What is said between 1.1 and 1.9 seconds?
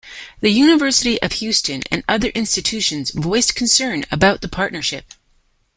of Houston